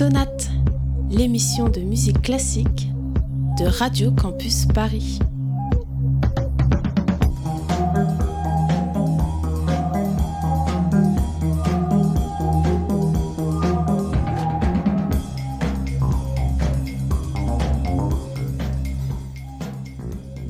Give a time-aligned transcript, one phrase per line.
[0.00, 0.48] Sonate,
[1.10, 2.88] l'émission de musique classique
[3.58, 5.18] de Radio Campus Paris.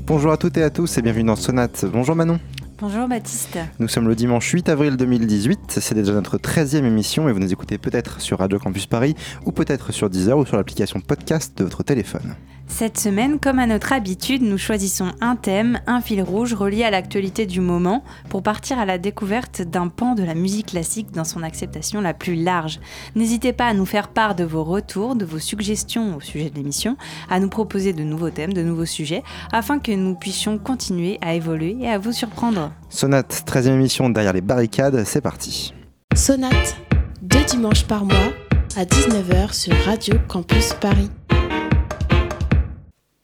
[0.07, 1.87] Bonjour à toutes et à tous et bienvenue dans Sonate.
[1.93, 2.39] Bonjour Manon.
[2.81, 3.59] Bonjour Baptiste.
[3.79, 7.52] Nous sommes le dimanche 8 avril 2018, c'est déjà notre 13e émission et vous nous
[7.52, 11.65] écoutez peut-être sur Radio Campus Paris ou peut-être sur Deezer ou sur l'application podcast de
[11.65, 12.37] votre téléphone.
[12.71, 16.91] Cette semaine, comme à notre habitude, nous choisissons un thème, un fil rouge relié à
[16.91, 21.24] l'actualité du moment pour partir à la découverte d'un pan de la musique classique dans
[21.24, 22.80] son acceptation la plus large.
[23.16, 26.55] N'hésitez pas à nous faire part de vos retours, de vos suggestions au sujet de
[26.55, 26.97] l'émission,
[27.29, 31.35] à nous proposer de nouveaux thèmes, de nouveaux sujets, afin que nous puissions continuer à
[31.35, 32.70] évoluer et à vous surprendre.
[32.88, 35.73] Sonate, 13e émission derrière les barricades, c'est parti.
[36.15, 36.76] Sonate,
[37.23, 38.32] deux dimanches par mois
[38.76, 41.10] à 19h sur Radio Campus Paris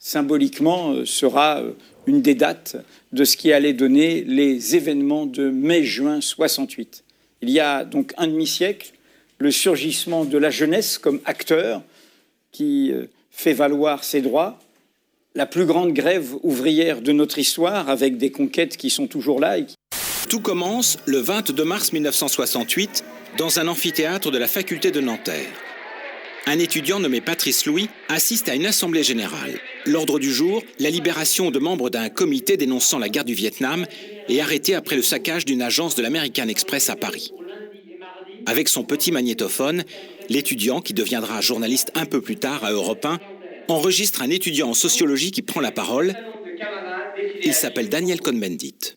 [0.07, 1.73] symboliquement euh, sera euh,
[2.07, 2.77] une des dates
[3.13, 7.03] de ce qui allait donner les événements de mai-juin 68.
[7.43, 8.93] Il y a donc un demi-siècle,
[9.39, 11.83] le surgissement de la jeunesse comme acteur
[12.53, 14.61] qui euh, fait valoir ses droits,
[15.37, 19.57] la plus grande grève ouvrière de notre histoire avec des conquêtes qui sont toujours là.
[20.29, 23.05] Tout commence le 22 mars 1968
[23.39, 25.53] dans un amphithéâtre de la faculté de Nanterre
[26.49, 29.59] un étudiant nommé Patrice Louis assiste à une assemblée générale.
[29.85, 33.85] L'ordre du jour, la libération de membres d'un comité dénonçant la guerre du Vietnam
[34.29, 37.33] et arrêté après le saccage d'une agence de l'American Express à Paris.
[38.47, 39.83] Avec son petit magnétophone,
[40.29, 43.19] l'étudiant, qui deviendra journaliste un peu plus tard à Europe 1,
[43.69, 46.15] enregistre un étudiant en sociologie qui prend la parole.
[47.43, 48.97] Il s'appelle Daniel Cohn-Bendit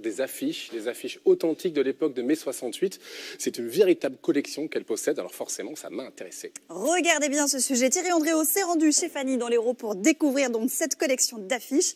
[0.00, 2.98] des affiches, des affiches authentiques de l'époque de mai 68.
[3.38, 6.52] C'est une véritable collection qu'elle possède, alors forcément, ça m'a intéressé.
[6.68, 7.90] Regardez bien ce sujet.
[7.90, 11.94] Thierry Andréo s'est rendu chez Fanny dans l'Hérault pour découvrir donc cette collection d'affiches.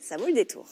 [0.00, 0.66] Ça vaut le détour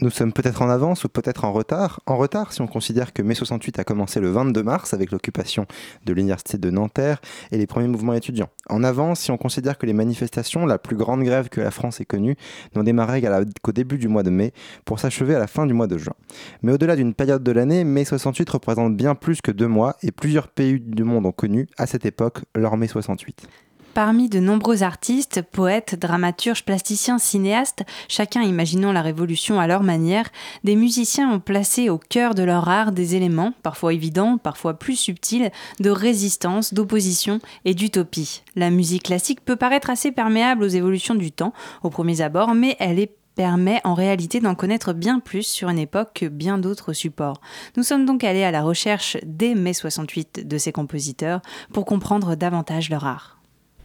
[0.00, 2.00] nous sommes peut-être en avance ou peut-être en retard.
[2.06, 5.66] En retard si on considère que mai 68 a commencé le 22 mars avec l'occupation
[6.06, 7.20] de l'université de Nanterre
[7.52, 8.48] et les premiers mouvements étudiants.
[8.68, 12.00] En avance si on considère que les manifestations, la plus grande grève que la France
[12.00, 12.36] ait connue,
[12.74, 13.22] n'ont démarré
[13.62, 14.52] qu'au début du mois de mai
[14.84, 16.14] pour s'achever à la fin du mois de juin.
[16.62, 20.12] Mais au-delà d'une période de l'année, mai 68 représente bien plus que deux mois et
[20.12, 23.46] plusieurs pays du monde ont connu à cette époque leur mai 68.
[23.94, 30.28] Parmi de nombreux artistes, poètes, dramaturges, plasticiens, cinéastes, chacun imaginant la révolution à leur manière,
[30.62, 34.94] des musiciens ont placé au cœur de leur art des éléments, parfois évidents, parfois plus
[34.94, 35.50] subtils,
[35.80, 38.42] de résistance, d'opposition et d'utopie.
[38.54, 41.52] La musique classique peut paraître assez perméable aux évolutions du temps,
[41.82, 43.00] aux premiers abords, mais elle
[43.34, 47.40] permet en réalité d'en connaître bien plus sur une époque que bien d'autres supports.
[47.76, 51.40] Nous sommes donc allés à la recherche dès mai 68 de ces compositeurs
[51.72, 53.39] pour comprendre davantage leur art.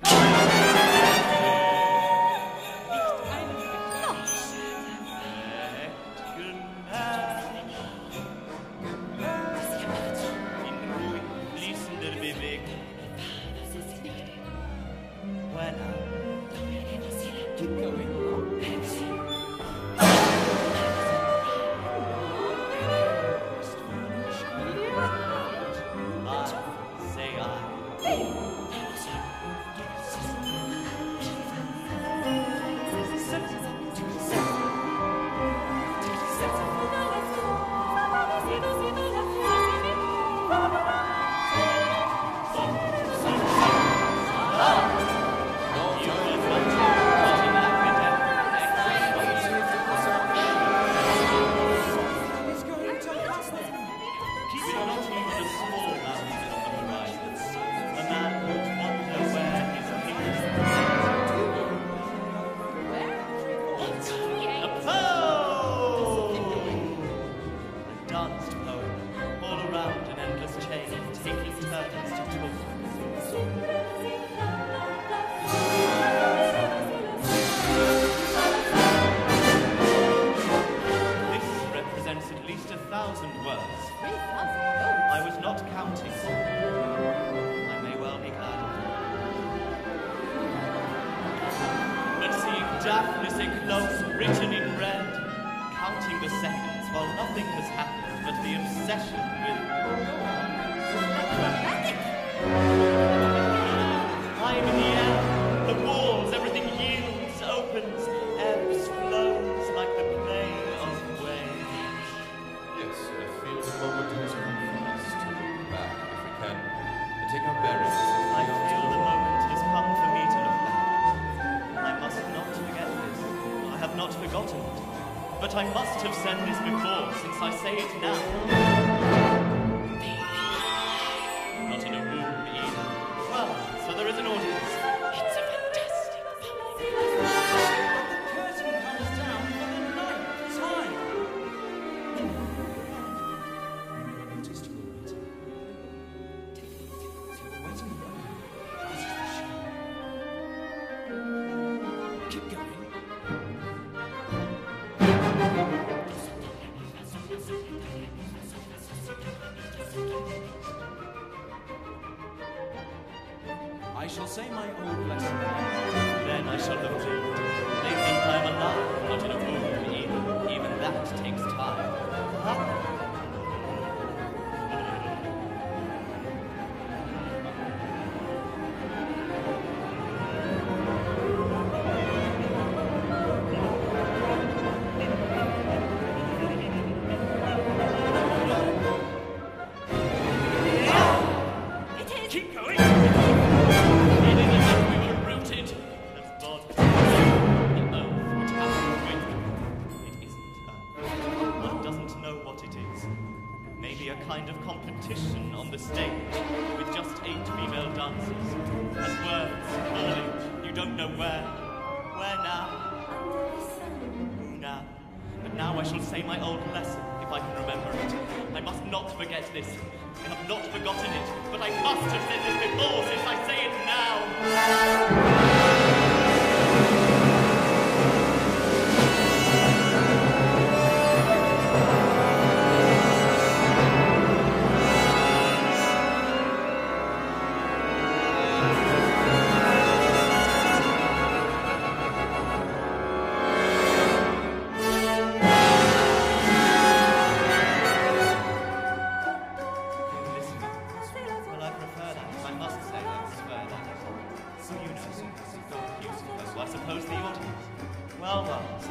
[0.07, 0.64] Thank you.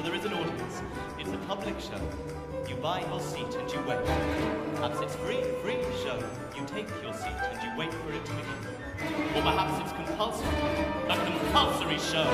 [0.04, 0.82] there is an audience.
[1.18, 1.98] It's a public show.
[2.68, 4.04] You buy your seat and you wait.
[4.74, 6.22] Perhaps it's free, free show.
[6.54, 9.34] You take your seat and you wait for it to begin.
[9.34, 10.46] Or perhaps it's compulsory,
[11.08, 12.28] a compulsory show.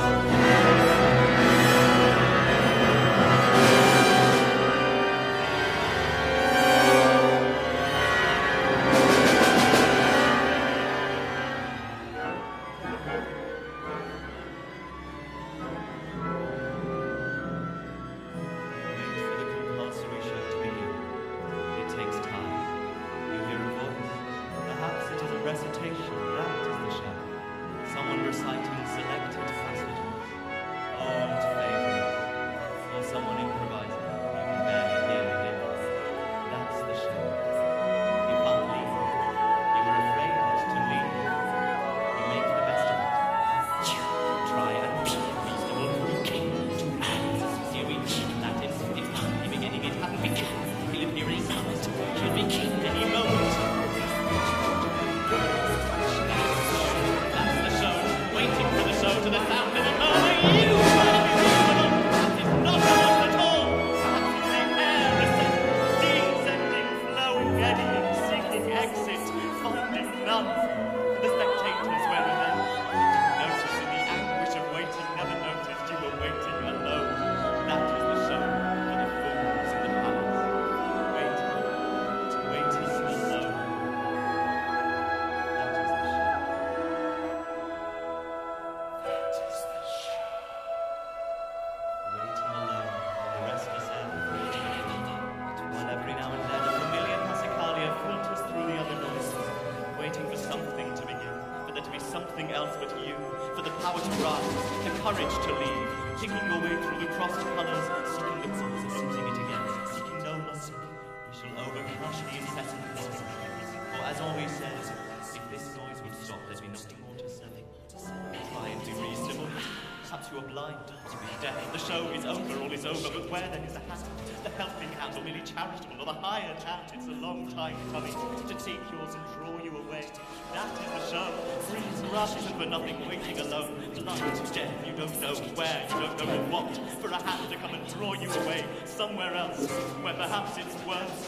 [120.75, 121.31] to be.
[121.73, 124.03] The show is over, all is over, but where then is the hand?
[124.43, 126.93] The helping hand, or merely charitable, or the higher chat?
[126.95, 130.07] It's a long time coming to take yours and draw you away.
[130.55, 131.33] That is the show.
[131.69, 133.75] Breeze rushes and for nothing, waiting alone.
[133.95, 136.77] Blind, deaf, you don't know where, you don't know what.
[137.01, 139.67] For a hand to come and draw you away somewhere else,
[140.03, 141.27] where perhaps it's worse.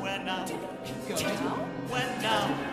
[0.00, 0.44] Where now?
[1.08, 1.66] Go now?
[1.88, 2.65] Where now?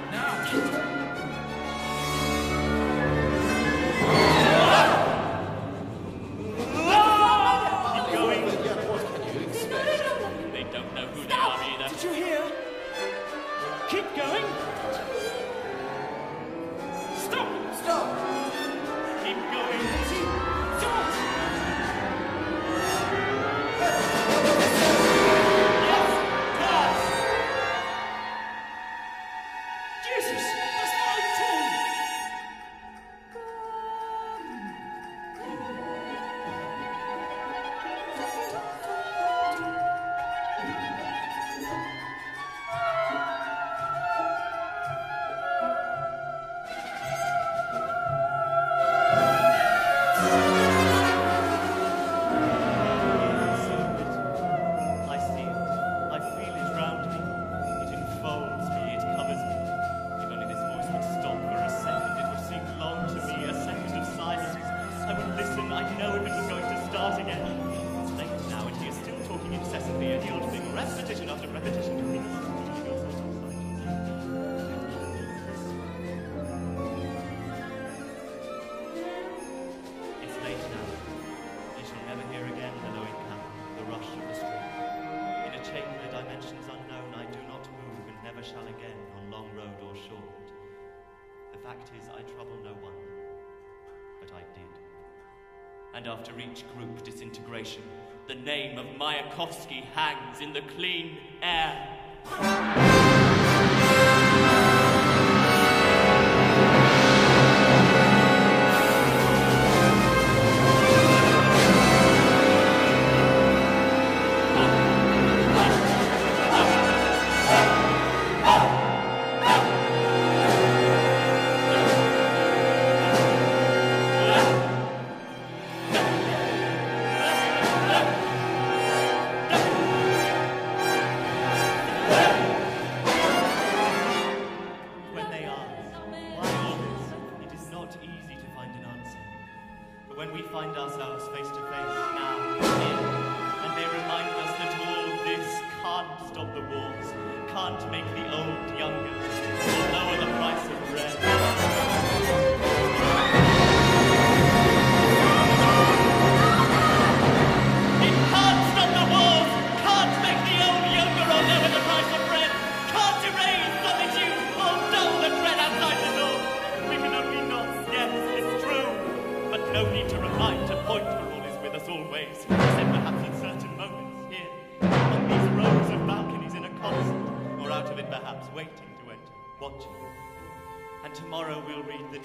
[96.03, 97.81] And after each group disintegration,
[98.27, 101.97] the name of Mayakovsky hangs in the clean air.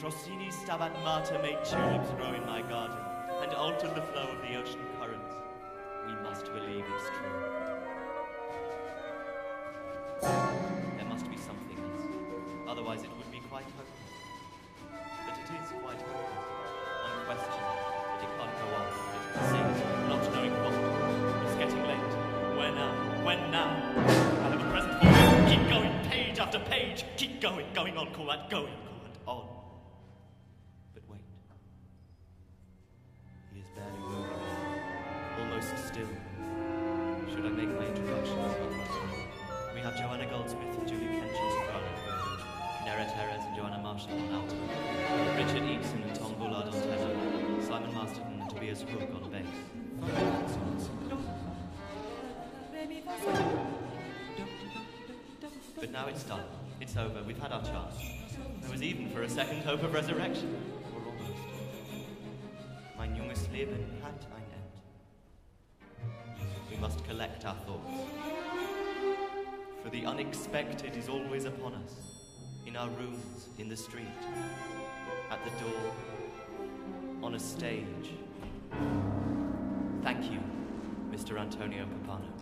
[0.03, 2.97] Rossini's Stabat Mater made tulips grow in my garden
[3.43, 5.35] and altered the flow of the ocean currents.
[6.07, 7.43] We must believe it's true.
[10.23, 12.07] There must be something else.
[12.69, 14.15] Otherwise it would be quite hopeless.
[15.27, 16.47] But it is quite hopeless.
[17.05, 17.69] Unquestioned.
[18.15, 18.87] But it can't go on.
[18.87, 20.79] It persists, not knowing what.
[21.45, 22.13] It's getting late.
[22.57, 22.95] Where now?
[23.27, 23.71] When now?
[23.97, 25.57] I have a present for you.
[25.57, 27.05] Keep going, page after page.
[27.17, 28.73] Keep going, going on, call that going,
[56.09, 56.45] it's done.
[56.81, 57.23] It's over.
[57.23, 57.97] We've had our chance.
[58.63, 60.57] There was even for a second hope of resurrection.
[60.95, 61.43] Or almost.
[62.97, 66.11] Mein junges Leben hat ein Ende.
[66.71, 67.91] We must collect our thoughts.
[69.83, 71.95] For the unexpected is always upon us.
[72.67, 74.07] In our rooms, in the street,
[75.31, 75.93] at the door,
[77.23, 78.13] on a stage.
[80.03, 80.41] Thank you,
[81.11, 81.39] Mr.
[81.39, 82.38] Antonio Capano.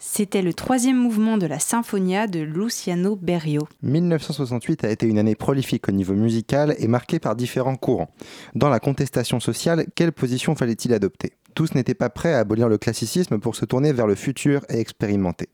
[0.00, 3.66] C'était le troisième mouvement de la Sinfonia de Luciano Berio.
[3.82, 8.10] 1968 a été une année prolifique au niveau musical et marquée par différents courants.
[8.54, 11.32] Dans la contestation sociale, quelle position fallait-il adopter?
[11.58, 14.78] Tous n'étaient pas prêts à abolir le classicisme pour se tourner vers le futur et
[14.78, 15.48] expérimenter.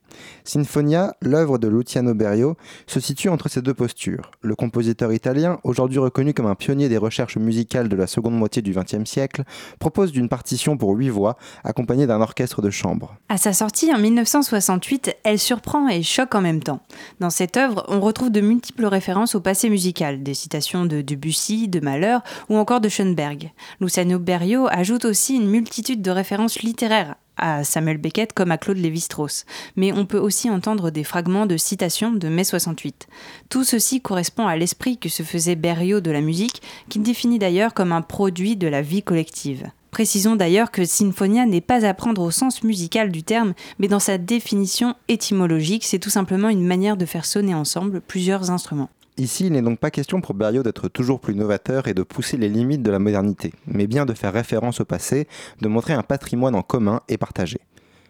[0.44, 4.30] Sinfonia, l'œuvre de Luciano Berio, se situe entre ces deux postures.
[4.42, 8.60] Le compositeur italien, aujourd'hui reconnu comme un pionnier des recherches musicales de la seconde moitié
[8.60, 9.44] du XXe siècle,
[9.78, 13.16] propose d'une partition pour huit voix, accompagnée d'un orchestre de chambre.
[13.30, 16.80] À sa sortie en 1968, elle surprend et choque en même temps.
[17.20, 21.66] Dans cette œuvre, on retrouve de multiples références au passé musical, des citations de Debussy,
[21.68, 22.18] de Mahler
[22.50, 23.52] ou encore de Schoenberg.
[23.80, 28.78] Luciano Berio ajoute aussi une multitude de références littéraires à Samuel Beckett comme à Claude
[28.78, 29.44] Lévi-Strauss,
[29.76, 33.08] mais on peut aussi entendre des fragments de citations de mai 68.
[33.48, 37.74] Tout ceci correspond à l'esprit que se faisait Berio de la musique, qu'il définit d'ailleurs
[37.74, 39.70] comme un produit de la vie collective.
[39.90, 44.00] Précisons d'ailleurs que Sinfonia n'est pas à prendre au sens musical du terme, mais dans
[44.00, 48.90] sa définition étymologique, c'est tout simplement une manière de faire sonner ensemble plusieurs instruments.
[49.16, 52.36] Ici, il n'est donc pas question pour Berio d'être toujours plus novateur et de pousser
[52.36, 55.28] les limites de la modernité, mais bien de faire référence au passé,
[55.60, 57.58] de montrer un patrimoine en commun et partagé.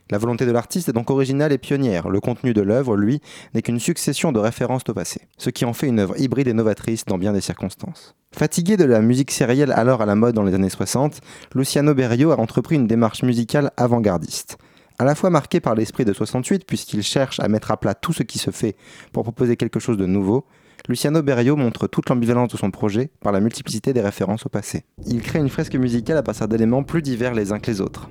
[0.08, 2.08] La volonté de l'artiste est donc originale et pionnière.
[2.08, 3.20] Le contenu de l'œuvre, lui,
[3.52, 6.54] n'est qu'une succession de références au passé, ce qui en fait une œuvre hybride et
[6.54, 8.14] novatrice dans bien des circonstances.
[8.32, 11.20] Fatigué de la musique sérielle alors à la mode dans les années 60,
[11.54, 14.56] Luciano Berio a entrepris une démarche musicale avant-gardiste.
[14.98, 18.14] À la fois marqué par l'esprit de 68, puisqu'il cherche à mettre à plat tout
[18.14, 18.76] ce qui se fait
[19.12, 20.46] pour proposer quelque chose de nouveau,
[20.86, 24.84] Luciano Berio montre toute l'ambivalence de son projet par la multiplicité des références au passé.
[25.06, 28.10] Il crée une fresque musicale à partir d'éléments plus divers les uns que les autres.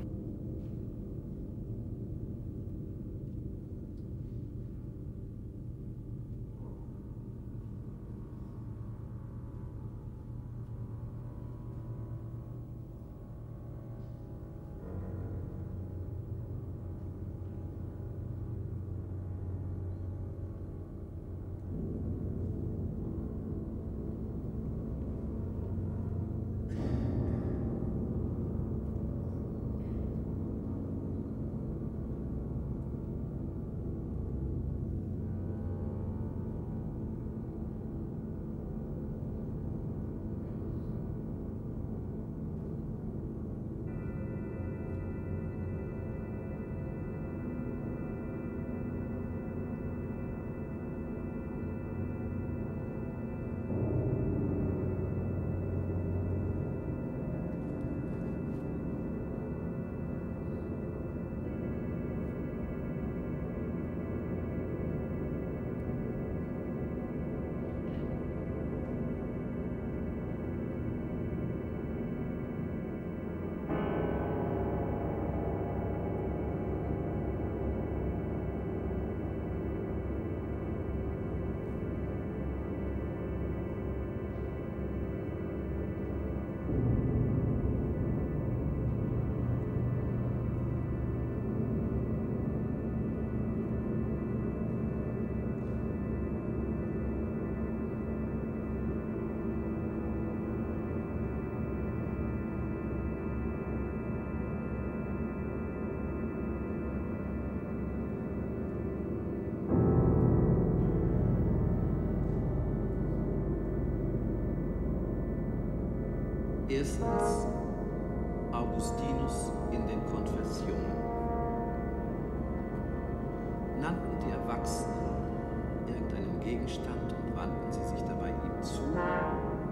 [124.63, 128.79] Die Erwachsenen irgendeinen Gegenstand und wandten sie sich dabei ihm zu,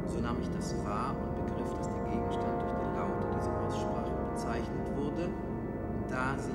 [0.05, 4.11] so nahm ich das wahr und begriff, dass der Gegenstand durch die Laute dieser Aussprache
[4.33, 5.29] bezeichnet wurde,
[6.09, 6.51] da sie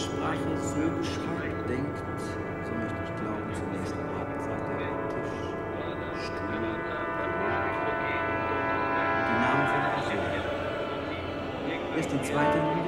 [0.00, 5.44] Sprache so beschreibt, denkt, so möchte ich glauben, zunächst an Hauptseite, Tisch,
[6.24, 6.72] Stuhl,
[9.26, 10.40] die Namen von Personen.
[11.96, 12.79] Erst in zweiter Linie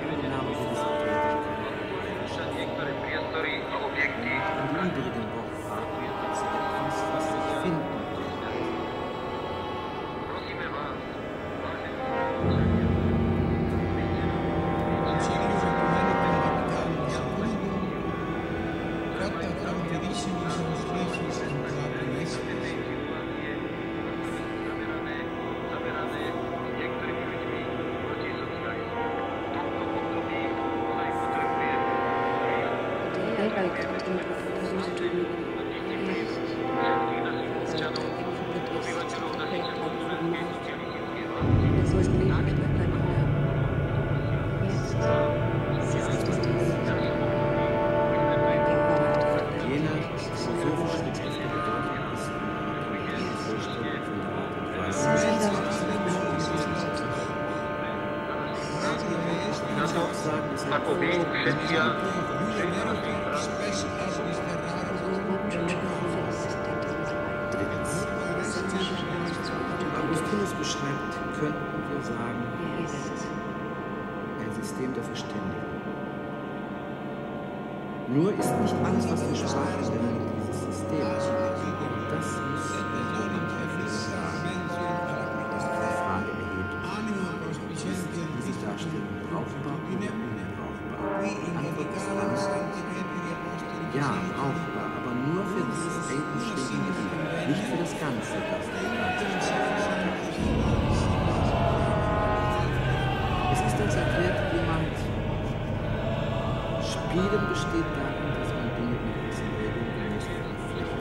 [78.12, 81.00] Nur ist nicht alles, was wir Sprache nennen, dieses System.
[81.00, 82.92] Das muss die
[85.96, 86.76] Frage erhebt.
[87.72, 88.04] Ist
[88.36, 91.24] diese Darstellung brauchbar oder unbrauchbar?
[91.56, 92.68] Antwort ist dann,
[93.96, 96.52] ja, brauchbar, aber nur für dieses Gebiet,
[97.48, 98.68] nicht für das Ganze, das
[103.52, 105.11] Es ist uns erklärt, jemand
[107.12, 110.96] Spielen besteht darin, dass man Dinge in gewissen Regeln von der Fläche.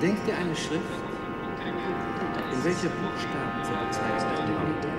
[0.00, 1.08] Denkt ihr eine Schrift,
[2.52, 4.97] in welcher Buchstaben zur Bezeichnung der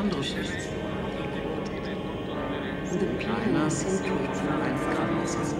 [0.00, 0.34] anderes.
[2.90, 5.59] The people ist, to have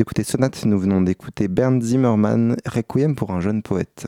[0.00, 4.06] Écoutez Sonate, nous venons d'écouter Bernd Zimmermann, Requiem pour un jeune poète.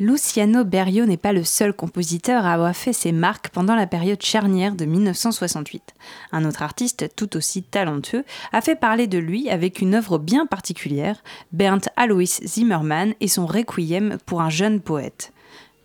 [0.00, 4.20] Luciano Berio n'est pas le seul compositeur à avoir fait ses marques pendant la période
[4.20, 5.94] charnière de 1968.
[6.32, 10.46] Un autre artiste, tout aussi talentueux, a fait parler de lui avec une œuvre bien
[10.46, 15.32] particulière, Bernd Alois Zimmermann et son Requiem pour un jeune poète.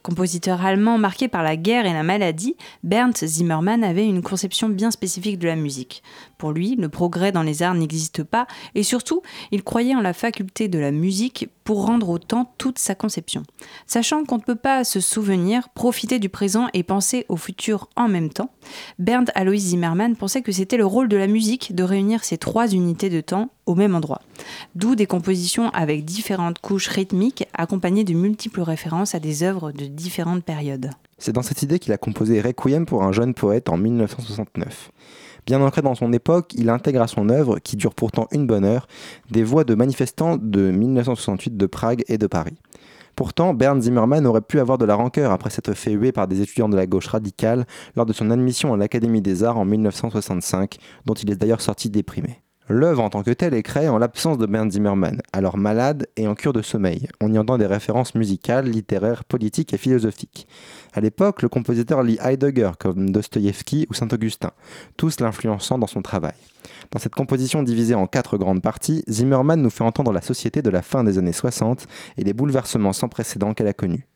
[0.04, 4.92] Compositeur allemand marqué par la guerre et la maladie, Bernd Zimmermann avait une conception bien
[4.92, 6.04] spécifique de la musique.
[6.44, 9.22] Pour lui, le progrès dans les arts n'existe pas et surtout,
[9.54, 13.44] il croyait en la faculté de la musique pour rendre au temps toute sa conception.
[13.88, 18.10] Sachant qu'on ne peut pas se souvenir, profiter du présent et penser au futur en
[18.10, 18.50] même temps,
[19.00, 22.68] Bernd Alois Zimmermann pensait que c'était le rôle de la musique de réunir ces trois
[22.68, 24.22] unités de temps au même endroit.
[24.76, 29.86] D'où des compositions avec différentes couches rythmiques accompagnées de multiples références à des œuvres de
[29.86, 30.90] différentes périodes.
[31.18, 34.92] C'est dans cette idée qu'il a composé Requiem pour un jeune poète en 1969.
[35.46, 38.64] Bien ancré dans son époque, il intègre à son œuvre, qui dure pourtant une bonne
[38.64, 38.88] heure,
[39.30, 42.56] des voix de manifestants de 1968 de Prague et de Paris.
[43.16, 46.42] Pourtant, Bernd Zimmermann aurait pu avoir de la rancœur après s'être fait huer par des
[46.42, 50.78] étudiants de la gauche radicale lors de son admission à l'Académie des Arts en 1965,
[51.06, 52.43] dont il est d'ailleurs sorti déprimé.
[52.70, 56.28] L'œuvre en tant que telle est créée en l'absence de Bernd Zimmermann, alors malade et
[56.28, 57.08] en cure de sommeil.
[57.20, 60.48] On y entend des références musicales, littéraires, politiques et philosophiques.
[60.94, 64.52] À l'époque, le compositeur lit Heidegger comme Dostoïevski ou Saint-Augustin,
[64.96, 66.36] tous l'influençant dans son travail.
[66.92, 70.70] Dans cette composition divisée en quatre grandes parties, Zimmermann nous fait entendre la société de
[70.70, 74.08] la fin des années 60 et les bouleversements sans précédent qu'elle a connus.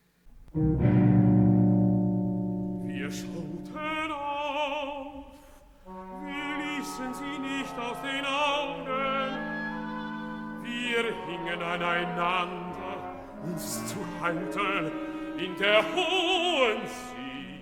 [11.88, 14.92] aneinander uns zu halten
[15.38, 17.62] in der hohen See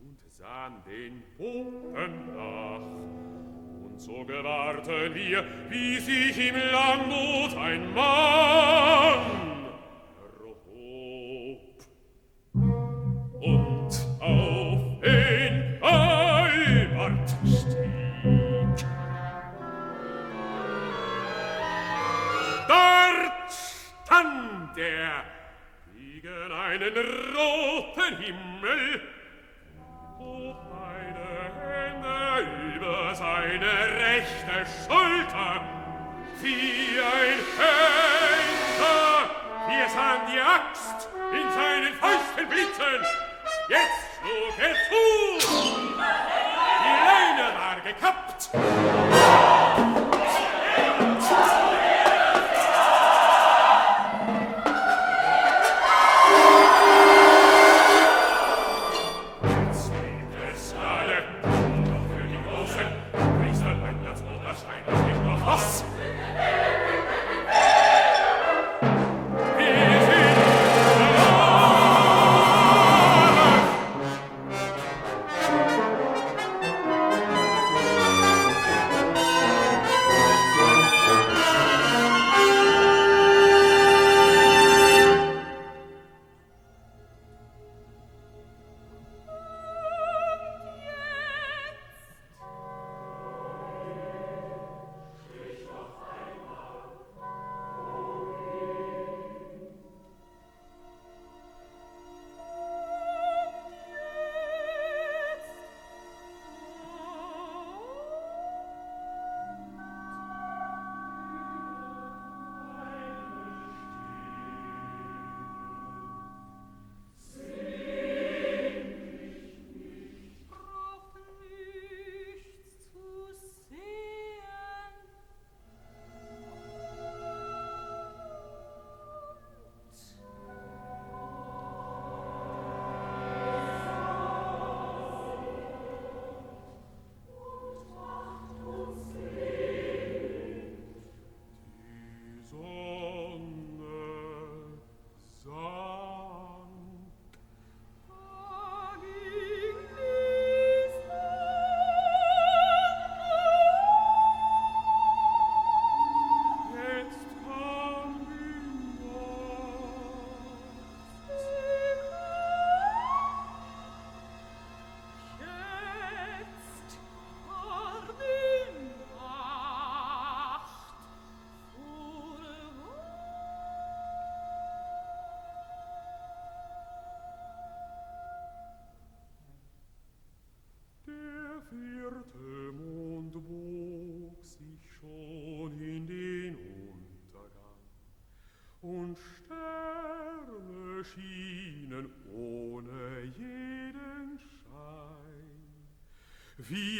[0.00, 2.80] und sahen den Bogen nach.
[3.84, 9.61] Und so gewahrten wir wie sich im Langmut ein Mann
[26.72, 26.96] einen
[27.36, 29.02] roten Himmel,
[30.18, 31.28] hob beide
[31.60, 32.18] Hände
[32.74, 35.60] über seine rechte Schulter,
[36.40, 39.12] wie ein Henker.
[39.68, 43.04] Wir sahen die Axt in seinen Fäusten blitzen.
[43.68, 45.04] Jetzt schlug er zu.
[46.80, 48.40] Die Leine war gekappt.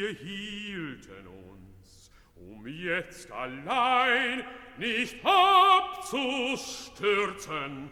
[0.02, 4.42] wir hielten uns, um jetzt allein
[4.76, 7.88] nicht abzustürzen.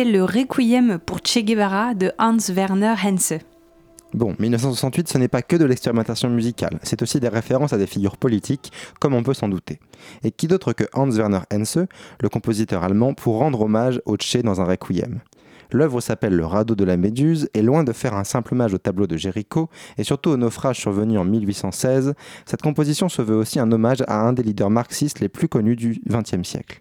[0.00, 3.34] C'était le Requiem pour Che Guevara de Hans Werner Henze.
[4.14, 7.86] Bon, 1968, ce n'est pas que de l'expérimentation musicale, c'est aussi des références à des
[7.86, 9.78] figures politiques, comme on peut s'en douter.
[10.24, 11.84] Et qui d'autre que Hans Werner Henze,
[12.18, 15.20] le compositeur allemand, pour rendre hommage au Che dans un requiem?
[15.70, 18.78] L'œuvre s'appelle Le radeau de la Méduse, et loin de faire un simple hommage au
[18.78, 22.14] tableau de Géricault, et surtout au naufrage survenu en 1816,
[22.46, 25.76] cette composition se veut aussi un hommage à un des leaders marxistes les plus connus
[25.76, 26.80] du XXe siècle.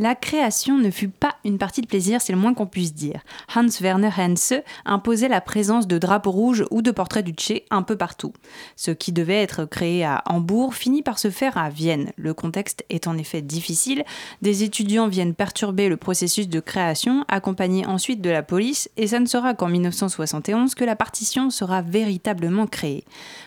[0.00, 3.20] La création ne fut pas une partie de plaisir, c'est le moins qu'on puisse dire.
[3.54, 7.82] Hans Werner Henze imposait la présence de drapeaux rouges ou de portraits du Che un
[7.82, 8.32] peu partout.
[8.76, 12.12] Ce qui devait être créé à Hambourg finit par se faire à Vienne.
[12.16, 14.04] Le contexte est en effet difficile.
[14.42, 19.20] Des étudiants viennent perturber le processus de création, accompagnés ensuite de la police, et ça
[19.20, 23.04] ne sera qu'en 1971 que la partition sera véritablement créée.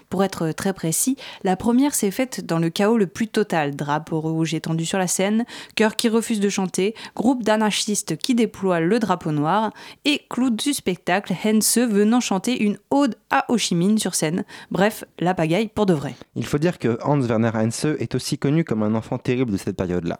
[0.10, 3.76] Pour être très précis, la première s'est faite dans le chaos le plus total.
[3.76, 8.80] Drapeau rouge étendu sur la scène, chœur qui refuse de chanter, groupe d'anarchistes qui déploie
[8.80, 9.72] le drapeau noir,
[10.06, 14.44] et clown du spectacle, Hense venant chanter une ode à Ho Chi sur scène.
[14.70, 16.16] Bref, la pagaille pour de vrai.
[16.36, 19.58] Il faut dire que Hans Werner Henze est aussi connu comme un enfant terrible de
[19.58, 20.20] cette période-là.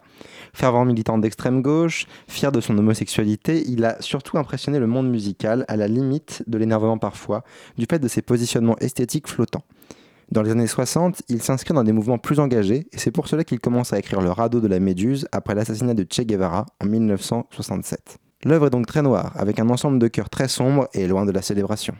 [0.52, 5.64] Fervent militant d'extrême gauche, fier de son homosexualité, il a surtout impressionné le monde musical
[5.68, 7.44] à la limite de l'énervement parfois,
[7.78, 9.64] du fait de ses positionnements esthétiques flottants.
[10.32, 13.44] Dans les années 60, il s'inscrit dans des mouvements plus engagés et c'est pour cela
[13.44, 16.86] qu'il commence à écrire Le radeau de la Méduse après l'assassinat de Che Guevara en
[16.86, 18.16] 1967.
[18.46, 21.32] L'œuvre est donc très noire, avec un ensemble de chœurs très sombre et loin de
[21.32, 21.92] la célébration.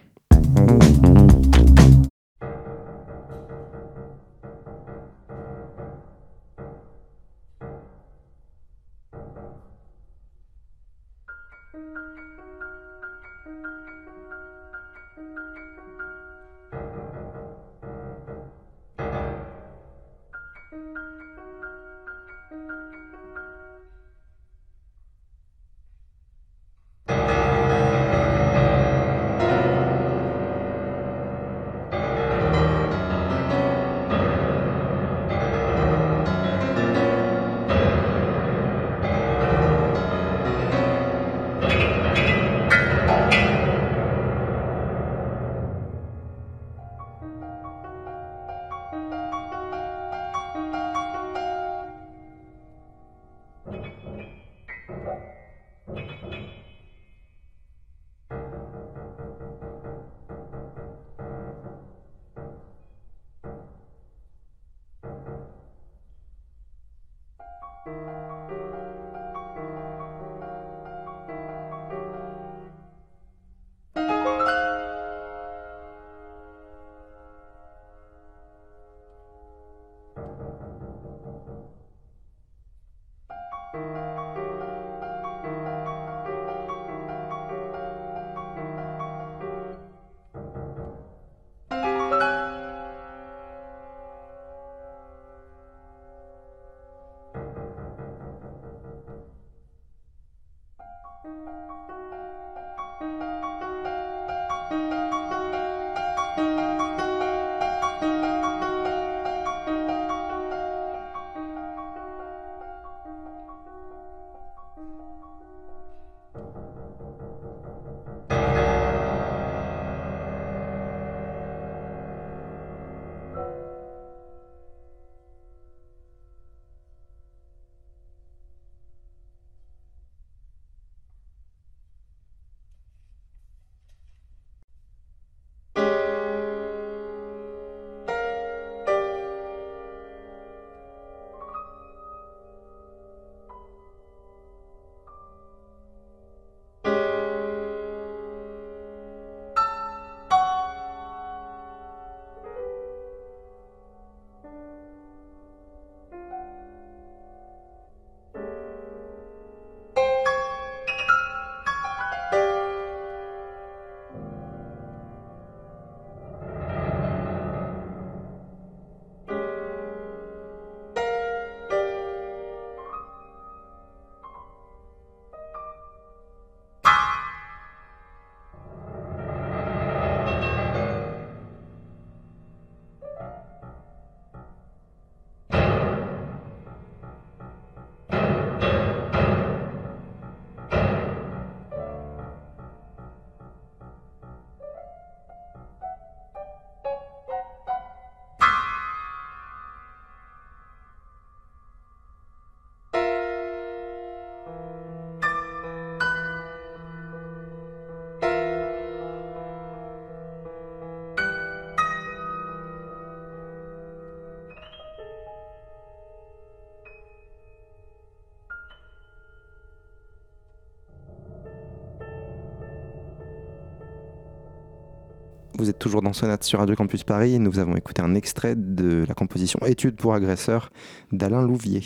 [225.63, 228.57] Vous êtes toujours dans Sonate sur Radio Campus Paris et nous avons écouté un extrait
[228.57, 230.73] de la composition Études pour agresseurs
[231.13, 231.83] d'Alain Louvier.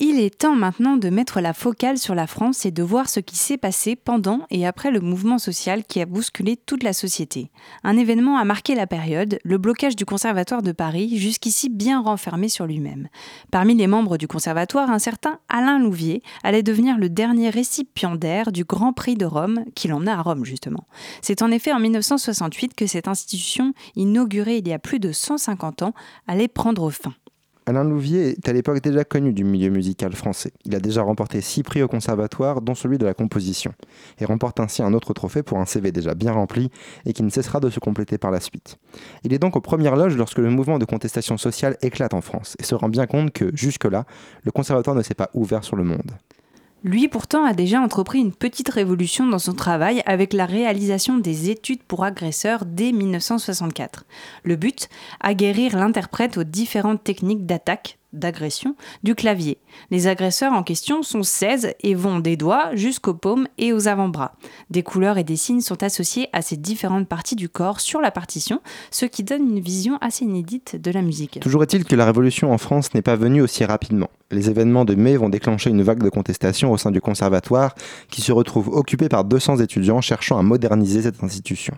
[0.00, 3.20] Il est temps maintenant de mettre la focale sur la France et de voir ce
[3.20, 7.52] qui s'est passé pendant et après le mouvement social qui a bousculé toute la société.
[7.84, 12.48] Un événement a marqué la période, le blocage du Conservatoire de Paris, jusqu'ici bien renfermé
[12.48, 13.06] sur lui-même.
[13.52, 18.64] Parmi les membres du Conservatoire, un certain Alain Louvier allait devenir le dernier récipiendaire du
[18.64, 20.88] Grand Prix de Rome, qu'il emmena à Rome justement.
[21.22, 25.82] C'est en effet en 1968 que cette institution, inaugurée il y a plus de 150
[25.82, 25.94] ans,
[26.26, 27.14] allait prendre fin.
[27.66, 30.52] Alain Louvier est à l'époque déjà connu du milieu musical français.
[30.66, 33.72] Il a déjà remporté six prix au conservatoire, dont celui de la composition,
[34.18, 36.70] et remporte ainsi un autre trophée pour un CV déjà bien rempli
[37.06, 38.76] et qui ne cessera de se compléter par la suite.
[39.22, 42.54] Il est donc aux premières loges lorsque le mouvement de contestation sociale éclate en France
[42.58, 44.04] et se rend bien compte que, jusque-là,
[44.42, 46.12] le conservatoire ne s'est pas ouvert sur le monde.
[46.84, 51.48] Lui pourtant a déjà entrepris une petite révolution dans son travail avec la réalisation des
[51.48, 54.04] études pour agresseurs dès 1964.
[54.42, 59.58] Le but Aguerrir l'interprète aux différentes techniques d'attaque, d'agression du clavier.
[59.90, 64.36] Les agresseurs en question sont 16 et vont des doigts jusqu'aux paumes et aux avant-bras.
[64.70, 68.10] Des couleurs et des signes sont associés à ces différentes parties du corps sur la
[68.10, 68.60] partition,
[68.90, 71.40] ce qui donne une vision assez inédite de la musique.
[71.40, 74.08] Toujours est-il que la révolution en France n'est pas venue aussi rapidement.
[74.30, 77.74] Les événements de mai vont déclencher une vague de contestation au sein du conservatoire
[78.10, 81.74] qui se retrouve occupé par 200 étudiants cherchant à moderniser cette institution.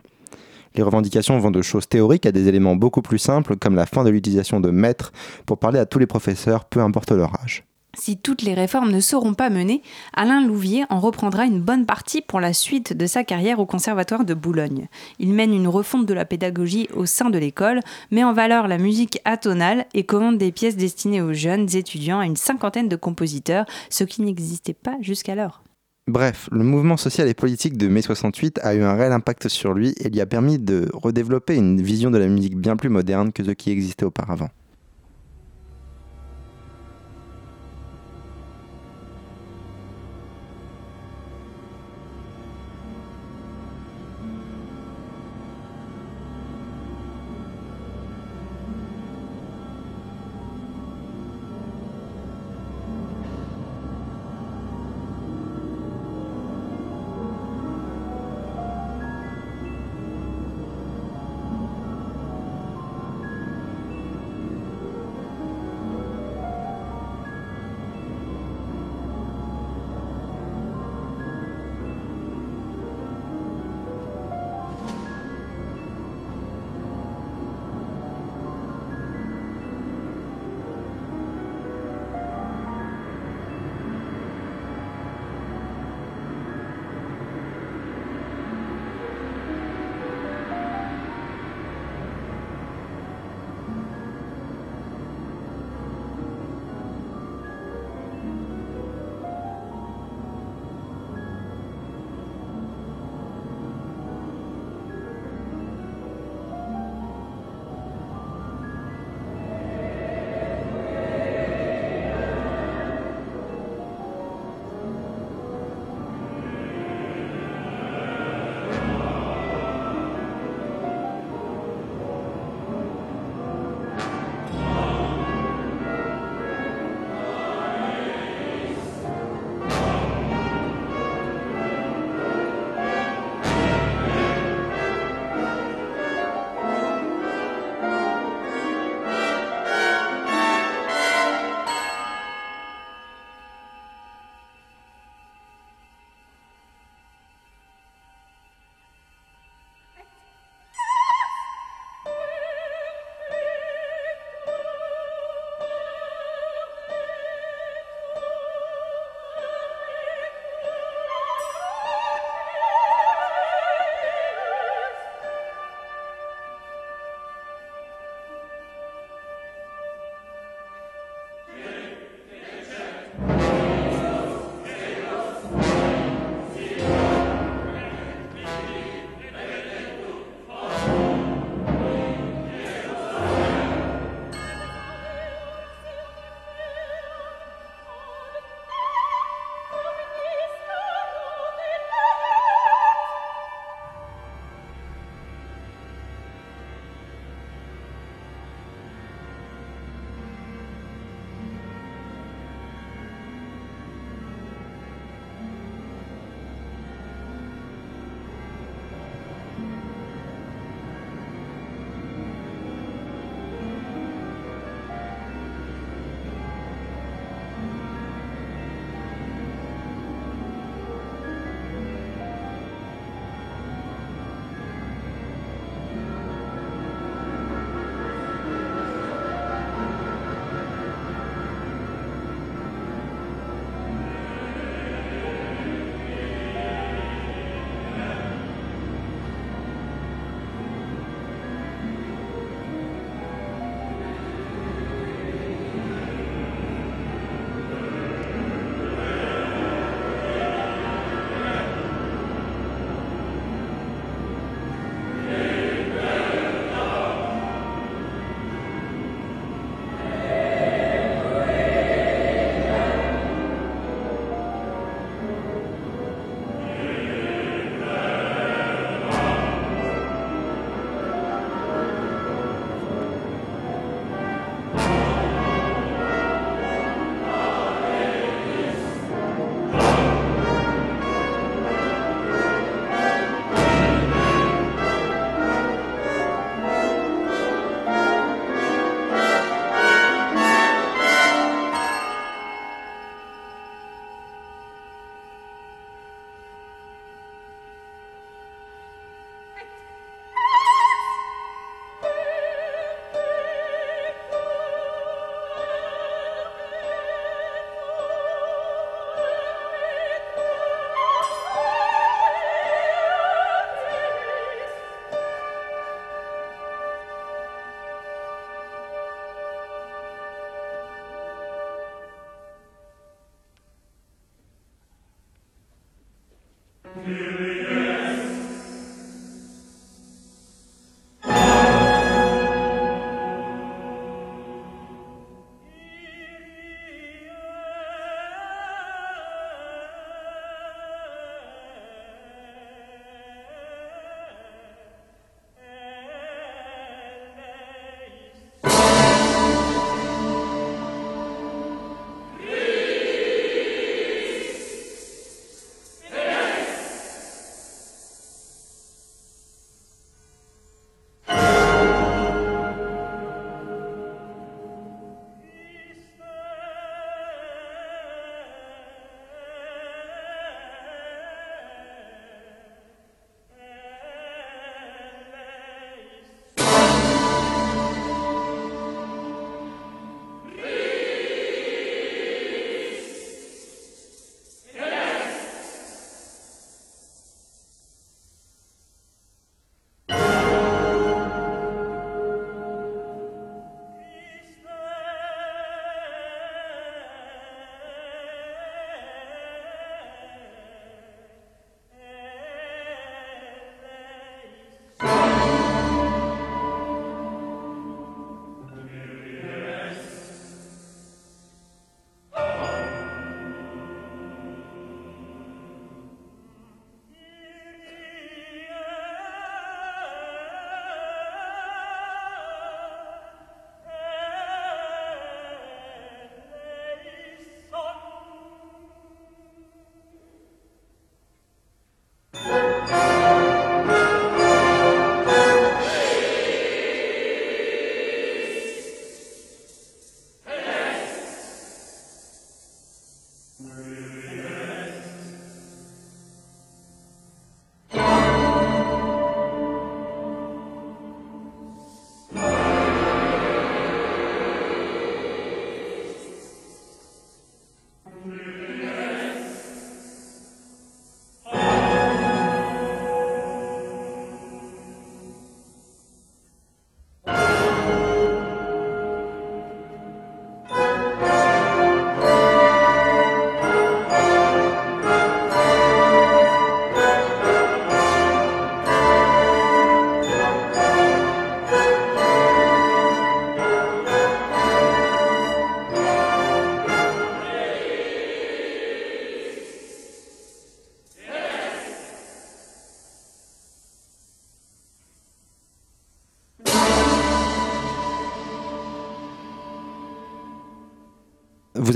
[0.77, 4.05] Les revendications vont de choses théoriques à des éléments beaucoup plus simples comme la fin
[4.05, 5.11] de l'utilisation de maîtres
[5.47, 7.65] pour parler à tous les professeurs, peu importe leur âge.
[7.99, 9.81] Si toutes les réformes ne seront pas menées,
[10.13, 14.27] Alain Louvier en reprendra une bonne partie pour la suite de sa carrière au Conservatoire
[14.27, 14.89] de Boulogne.
[15.19, 18.77] Il mène une refonte de la pédagogie au sein de l'école, met en valeur la
[18.77, 23.65] musique atonale et commande des pièces destinées aux jeunes étudiants à une cinquantaine de compositeurs,
[23.89, 25.63] ce qui n'existait pas jusqu'alors.
[26.09, 29.75] Bref, le mouvement social et politique de mai 68 a eu un réel impact sur
[29.75, 33.33] lui et lui a permis de redévelopper une vision de la musique bien plus moderne
[33.33, 34.51] que ce qui existait auparavant.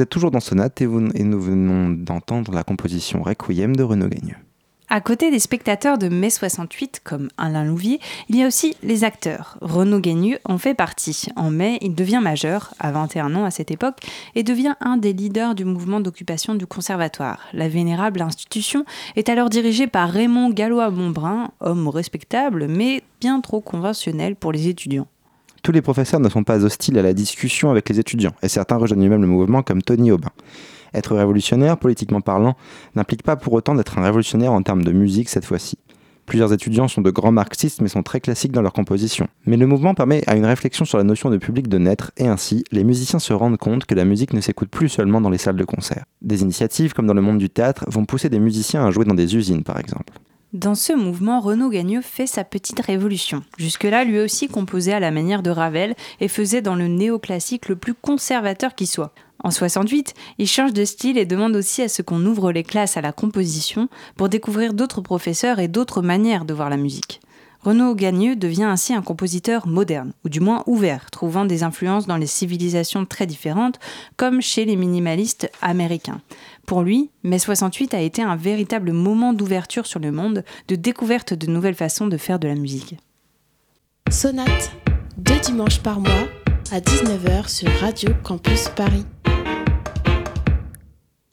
[0.01, 4.36] Vous êtes toujours dans Sonate et, nous venons d'entendre la composition Requiem de Renaud Gagneux.
[4.88, 9.05] À côté des spectateurs de mai 68, comme Alain Louvier, il y a aussi les
[9.05, 9.59] acteurs.
[9.61, 11.26] Renaud Guénu en fait partie.
[11.36, 13.98] En mai, il devient majeur, à 21 ans à cette époque,
[14.34, 17.40] et devient un des leaders du mouvement d'occupation du conservatoire.
[17.53, 18.86] La vénérable institution
[19.16, 25.09] est alors dirigée par Raymond Gallois-Montbrun, homme respectable, mais bien trop conventionnel pour les étudiants.
[25.63, 28.77] Tous les professeurs ne sont pas hostiles à la discussion avec les étudiants, et certains
[28.77, 30.31] rejoignent même le mouvement comme Tony Aubin.
[30.95, 32.57] Être révolutionnaire, politiquement parlant,
[32.95, 35.79] n'implique pas pour autant d'être un révolutionnaire en termes de musique cette fois-ci.
[36.27, 39.27] Plusieurs étudiants sont de grands marxistes mais sont très classiques dans leur composition.
[39.47, 42.29] Mais le mouvement permet à une réflexion sur la notion de public de naître et
[42.29, 45.39] ainsi, les musiciens se rendent compte que la musique ne s'écoute plus seulement dans les
[45.39, 46.05] salles de concert.
[46.23, 49.15] Des initiatives, comme dans le monde du théâtre, vont pousser des musiciens à jouer dans
[49.15, 50.13] des usines par exemple.
[50.53, 53.44] Dans ce mouvement, Renaud Gagneux fait sa petite révolution.
[53.57, 57.76] Jusque-là, lui aussi composait à la manière de Ravel et faisait dans le néoclassique le
[57.76, 59.12] plus conservateur qui soit.
[59.44, 62.96] En 68, il change de style et demande aussi à ce qu'on ouvre les classes
[62.96, 67.20] à la composition pour découvrir d'autres professeurs et d'autres manières de voir la musique.
[67.62, 72.16] Renaud Gagneux devient ainsi un compositeur moderne, ou du moins ouvert, trouvant des influences dans
[72.16, 73.78] les civilisations très différentes,
[74.16, 76.22] comme chez les minimalistes américains.
[76.71, 81.35] Pour lui, mai 68 a été un véritable moment d'ouverture sur le monde, de découverte
[81.35, 82.97] de nouvelles façons de faire de la musique.
[84.09, 84.71] Sonate,
[85.16, 86.29] deux dimanches par mois
[86.71, 89.05] à 19h sur Radio Campus Paris.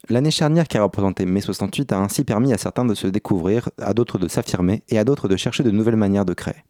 [0.09, 3.69] L'année charnière qui a représenté mai 68 a ainsi permis à certains de se découvrir,
[3.79, 6.63] à d'autres de s'affirmer et à d'autres de chercher de nouvelles manières de créer.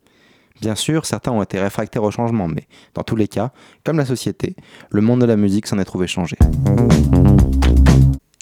[0.59, 3.53] Bien sûr, certains ont été réfractaires au changement, mais dans tous les cas,
[3.85, 4.57] comme la société,
[4.89, 6.35] le monde de la musique s'en est trouvé changé.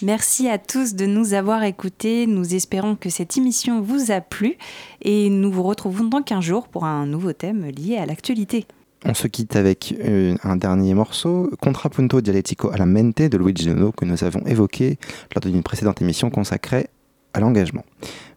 [0.02, 2.28] Merci à tous de nous avoir écoutés.
[2.28, 4.58] Nous espérons que cette émission vous a plu
[5.02, 8.66] et nous vous retrouvons dans 15 jours pour un nouveau thème lié à l'actualité.
[9.06, 13.92] On se quitte avec euh, un dernier morceau, Contrapunto dialettico alla mente de Luigi Nono
[13.92, 14.98] que nous avons évoqué
[15.34, 16.88] lors d'une précédente émission consacrée
[17.34, 17.86] à l'engagement.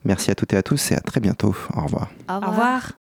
[0.04, 1.56] Merci à toutes et à tous et à très bientôt.
[1.74, 2.09] Au revoir.
[2.28, 2.82] Au revoir.
[2.82, 2.97] Che i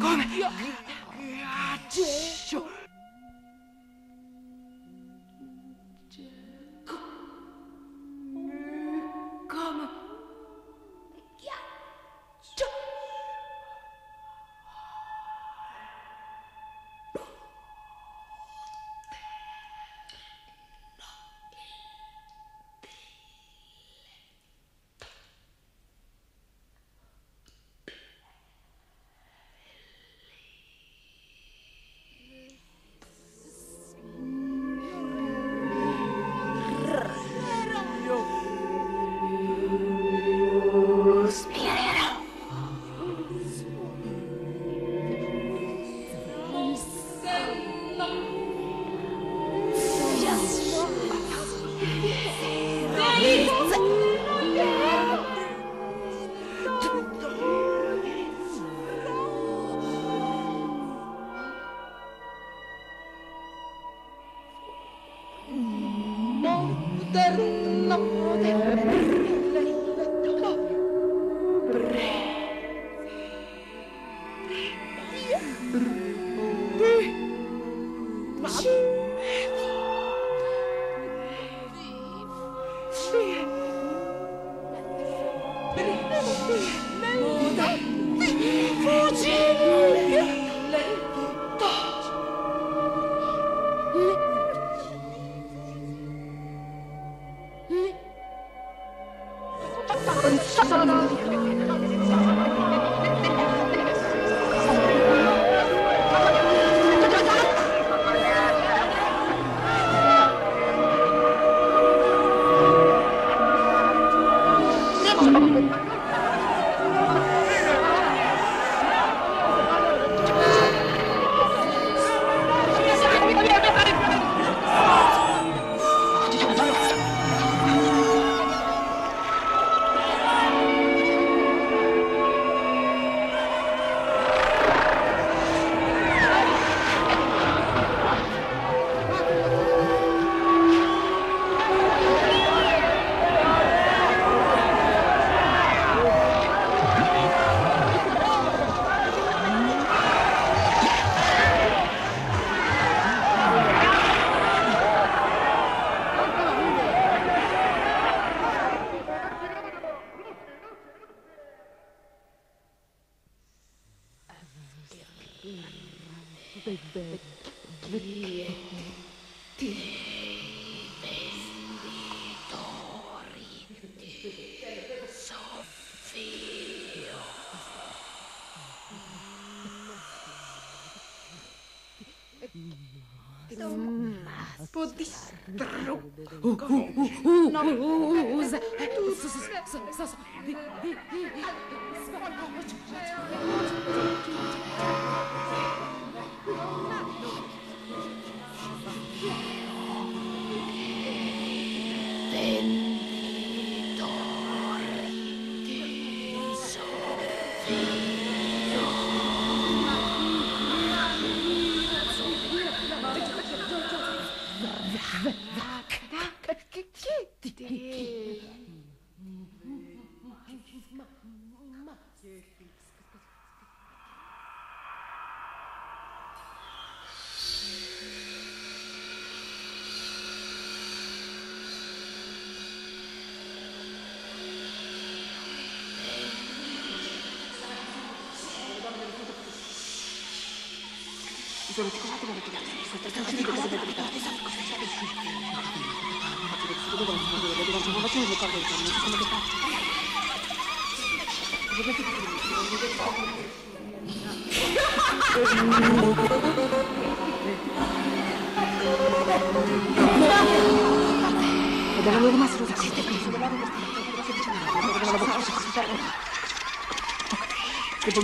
[0.00, 0.28] ごめん。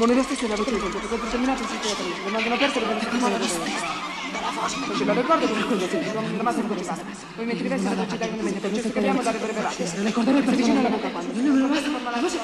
[0.00, 2.14] Domani stessa era perché sono stato terminato in psichiatria.
[2.24, 6.60] Domanda una persona che non si non ci ricordo come cosa sì, la massa è
[6.62, 7.02] ancora usata.
[7.36, 9.84] Poi metti diversi da città in mente, perciò se capiamo da reperverati.
[9.96, 11.40] Non ricordo per vicino alla bocca quando.
[11.40, 12.38] Non la massa, ma la voce...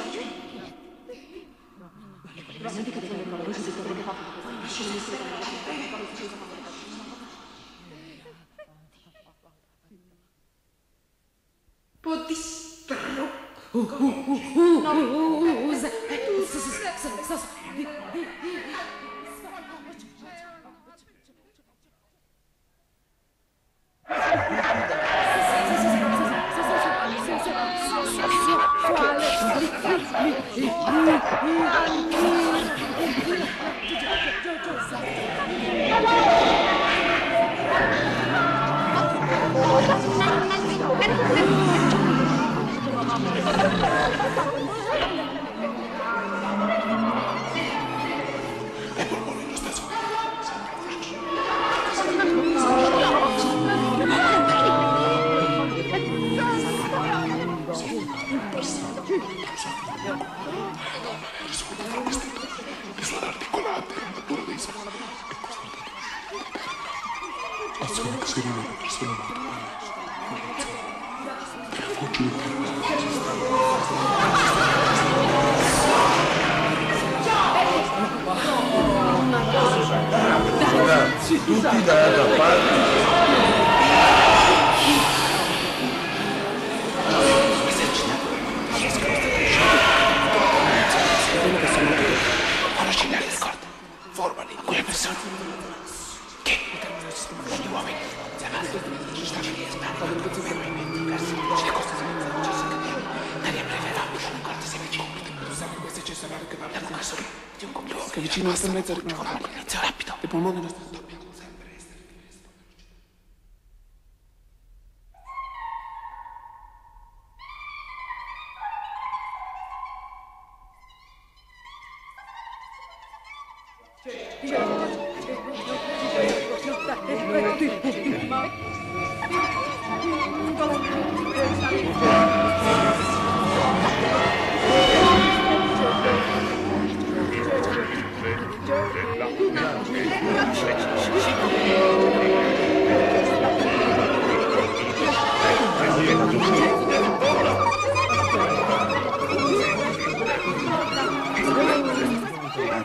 [30.24, 32.15] いい感じ!
[68.36, 68.85] す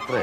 [0.07, 0.21] tre.